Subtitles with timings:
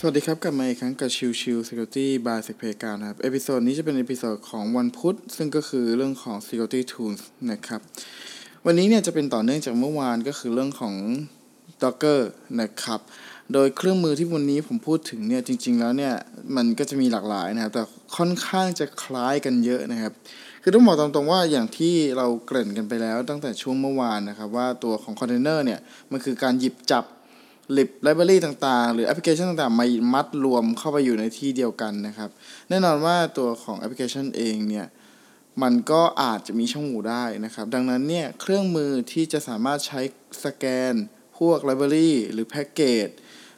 [0.00, 5.14] สวัสดีครับ กลับมาอีกครั้งกับชิวชิว Security by s e c p a y การนะครับ episode นี้จะเป็น episode ของวันพุธ
[5.36, 7.20] ซึ่งก็คือเรื่องของ Security Tools
[7.50, 7.80] นะครับ
[8.66, 10.94] วันนี้เนี่ยจะเป็นต่อเนื่องจากเมื่อวานก็คือเรื่องของ
[11.82, 12.20] Docker
[12.60, 13.00] นะครับ
[13.52, 16.14] โดยเครื่องมือที่วันนี้ผมพูดถึงเนี่ยจริง ๆ แล้วเนี่ย
[16.56, 17.82] มันก็จะมีหลากหลายนะครับ แต่
[18.16, 20.12] ค่อนข้างจะคล้ายกันเยอะนะครับ
[20.62, 25.80] คือต้องบอกตรงๆว่าอย่างที่เราเกริ่นกันไปแล้วตั้งแต่ช่วงเมื่อวานนะครับว่าตัวของคอนเทนเนอร์เนี่ย
[26.12, 27.04] มันคือการหยิบจับ
[27.76, 32.30] library ต่างๆ หรือแอปพลิเคชันต่างๆ มามัดรวมเข้าไปอยู่ในที่เดียวกันนะครับ
[32.68, 34.86] แน่นอนว่าตัวของแอปพลิเคชันเองเนี่ย
[35.62, 40.00] มันก็อาจจะมีช่องโหว่ได้นะครับ ดังนั้นเนี่ย เครื่องมือที่จะสามารถใช้
[40.44, 40.94] สแกน
[41.38, 43.08] พวก library หรือแพ็กเกจ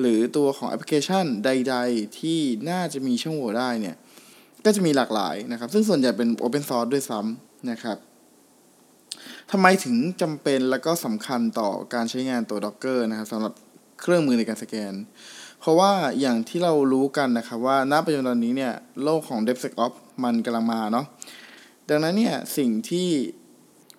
[0.00, 3.96] หรือตัวของแอปพลิเคชันใด ๆ ที่น่าจะมีช่องโหว่ได้เนี่ย
[4.64, 7.98] ก็จะมีหลากหลายนะครับ ซึ่งส่วนใหญ่เป็น Open Source ด้วยซ้ำนะครับ
[9.50, 13.54] ทำไมถึงจำเป็นและก็สำคัญต่อการใช้งานตัว Docker นะครับสำหรับ
[14.02, 14.94] เครื่องมือในการสแกน
[15.60, 21.06] เพราะว่าอย่างที่เรารู้กันนะครับว่าณปัจจุบันนี้เนี่ยโลกของ DevSecOps มันกำลังมาเนาะ
[21.88, 23.08] ดังนั้นเนี่ยสิ่งที่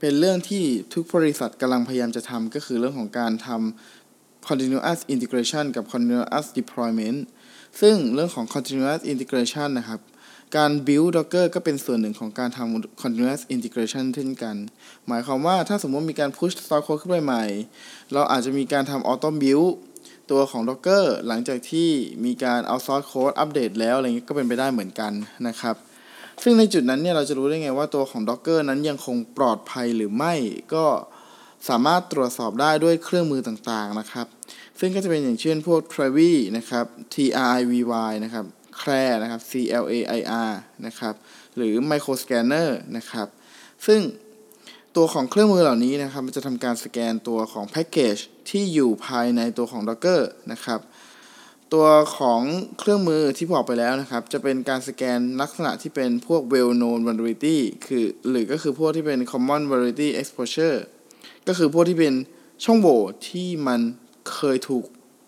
[0.00, 7.18] เป็นเรื่องที่ทุกบริษัทกำลังพยายามจะทำก็คือเรื่องของการทำ continuous integration กับ continuous deployment
[7.80, 10.00] ซึ่งเรื่องของ continuous integration นะครับ
[10.56, 14.56] การ build Docker ก็เป็นส่วนหนึ่งของการทำ continuous integration เช่นกัน
[15.08, 17.44] หมายความว่าถ้าสมมติมีการ push source code ขึ้นไปใหม่
[18.12, 19.68] เราอาจจะมีการทำ auto build
[20.30, 21.90] ตัวของ Docker หลังจากที่
[22.24, 25.12] มีการเอา source code อัปเดตแล้วอะไรเงี้ยก็เป็นไปได้เหมือนกัน
[25.48, 25.76] นะครับ
[26.42, 30.34] ซึ่งในจุดนั้นเนี่ยเราจะรู้ได้ไงว่าตัวของ Docker นั้นยังคงปลอดภัยหรือไม่
[30.74, 30.86] ก็
[31.68, 34.26] สามารถตรวจสอบได้ด้วยเครื่องมือต่างๆนะครับ
[34.78, 37.72] ซึ่งก็จะเป็นอย่างเช่นพวก Travi นะครับ T R I V
[38.10, 38.44] Y นะครับ
[38.80, 40.52] Clair นะครับ C L A I R
[40.86, 41.14] นะครับ
[41.56, 43.28] หรือ Microscanner นะครับ
[43.86, 44.00] ซึ่ง
[44.96, 48.16] ตัวของเครื่องมือเหล่านี้นะครับ มันจะทำการสแกนตัวของแพ็กเกจ
[48.48, 50.20] ที่อยู่ภายในตัวของ Docker
[50.52, 50.80] นะครับ
[51.74, 51.86] ตัว
[52.18, 52.42] ของ
[52.78, 60.78] เครื่องมือที่บอกไปแล้วนะครับ จะเป็นการสแกนลักษณะที่เป็นพวก well known vulnerability คือหรือก็คือพวกที่เป็น common vulnerability exposure
[61.48, 62.14] ก็คือพวกที่เป็น
[62.64, 63.80] ช่องโหว่ที่มัน
[64.32, 64.84] เคยถูก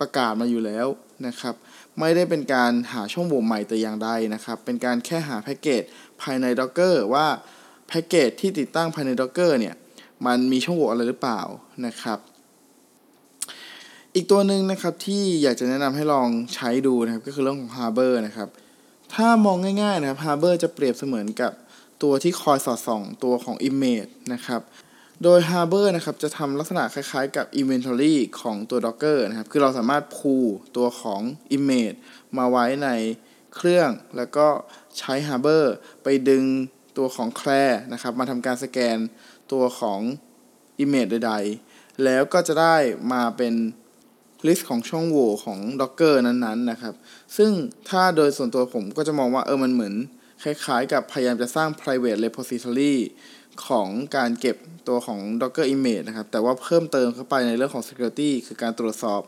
[0.00, 0.86] ประกาศมาอยู่แล้ว
[1.26, 1.54] นะครับ
[2.00, 5.82] ไม่ได้เป็นการหาช่องโหว่ใหม่แต่อย่างใดนะครับ เป็นการแค่หาแพ็กเกจ
[6.22, 7.26] ภายใน Docker ว่า
[7.88, 9.74] แพ็กเกจที่ติดตั้งภายใน Docker เนี่ย
[10.26, 11.40] มันมีช่องโหว่อะไรหรือเปล่า
[11.86, 12.18] นะครับ
[14.16, 18.48] อีกตัวหนึ่งนะครับที่อยากจะแนะนำให้ลองใช้ดูนะครับก็คือเรื่องของ Harbor นะครับ
[19.14, 21.52] ถ้ามองง่ายๆนะครับ Harbor จะเปรียบเสมือนกับ
[22.02, 24.60] ตัวที่คอยสอดส่องตัวของ Image นะครับ
[25.22, 30.34] โดย Harbor นะครับจะทำลักษณะคล้ายๆกับ Inventory ของตัว Docker นะครับ คือเราสามารถพู
[30.76, 31.20] ตัวของ
[31.56, 31.96] Image
[32.38, 32.88] มาไว้ใน
[33.54, 34.46] เครื่อง แล้วก็
[34.98, 35.64] ใช้ Harbor
[36.02, 36.44] ไปดึง
[36.96, 38.98] ตัวของ Claire นะครับ มาทำการสแกน
[39.52, 40.00] ตัวของ
[40.84, 42.76] Image ใดๆ แล้วก็จะได้
[43.12, 43.54] มาเป็น
[44.46, 46.94] ลิสต์ของช่องโหว่ของ Docker นั้นๆนะครับ
[47.36, 47.50] ซึ่ง
[47.88, 49.94] ถ้าโดยส่วนตัวผมก็จะมองว่าเออมันเหมือน
[50.42, 52.94] คล้ายๆ กับพยายามจะสร้าง private repository
[53.66, 54.56] ของการเก็บ
[54.88, 59.20] ตัวของ Docker Image นะครับ แต่ว่าเพิ่มเติมเข้าไปในเรื่องของ security คือการตรวจสอบ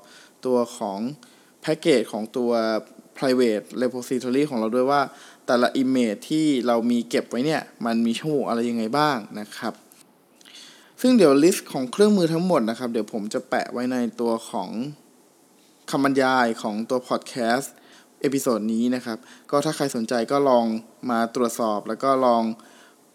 [0.47, 0.99] ตัวของ
[1.61, 2.53] แพ็กเกจของตัว
[3.19, 5.03] private repository ของเราด้วยว่า
[5.47, 9.75] แต่ละ image ที่เรามีเก็บไว้เนี่ย มันมีช่องโหว่อะไรยังไงบ้างนะครับ
[11.01, 14.71] ซึ่งเดี๋ยวลิสต์ของเครื่องมือทั้งหมดนะครับ เดี๋ยวผมจะแปะไว้ในตัวของ
[15.91, 17.75] คำบรรยายของตัวพอดแคสต์
[18.21, 19.19] episode นี้นะครับ
[19.51, 20.65] ก็ถ้าใครสนใจก็ลอง
[21.11, 22.43] มาตรวจสอบ แล้วก็ลอง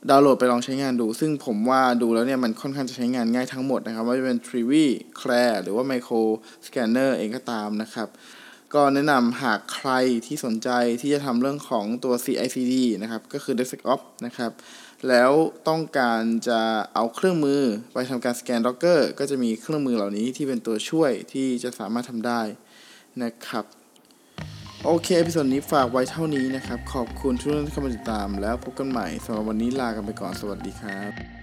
[0.10, 4.86] ดาวน์โหลดไปลองใช้งานดู ซึ่งผมว่าดูแล้วเนี่ยมันค่อนข้างจะใช้งานง่ายทั้งหมดนะครับ ว่าจะเป็น t r i v i
[5.20, 6.22] Claire หรือว่า Micro
[6.66, 8.08] Scanner เองก็ตามนะครับ
[8.74, 9.92] ก็แนะนำหากใคร
[10.26, 10.70] ที่สนใจ
[11.02, 14.52] ที่จะทำเรื่องของตัว CI/CD นะครับ ก็คือ DevSecOps นะครับ
[15.08, 15.32] แล้ว
[15.68, 16.60] ต้องการจะ
[16.94, 17.62] เอาเครื่องมือ
[17.94, 22.42] ไปทำการสแกน Docker ก็จะมีเครื่องมือเหล่านี้ที่เป็นตัวช่วยที่จะสามารถทำได้
[23.24, 23.66] นะครับ
[24.86, 31.39] โอเค episode นี้ฝากไว้เท่านี้นะครับ ขอบคุณทุกท่านที่เข้ามาติดตาม แล้วพบกันใหม่สำหรับวันนี้ลากันไปก่อนสวัสดีครับ